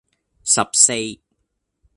[0.43, 1.21] 十四